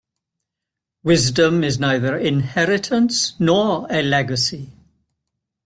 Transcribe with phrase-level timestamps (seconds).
[1.03, 4.71] Wisdom is neither inheritance nor a legacy.